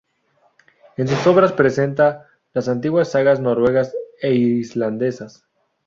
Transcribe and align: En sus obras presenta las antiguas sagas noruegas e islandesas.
En 0.97 1.07
sus 1.07 1.27
obras 1.27 1.53
presenta 1.53 2.25
las 2.53 2.67
antiguas 2.67 3.11
sagas 3.11 3.39
noruegas 3.39 3.95
e 4.23 4.33
islandesas. 4.33 5.45